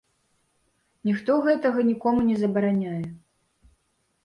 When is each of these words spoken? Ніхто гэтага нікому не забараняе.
Ніхто 1.09 1.31
гэтага 1.49 1.79
нікому 1.91 2.19
не 2.31 2.35
забараняе. 2.41 3.05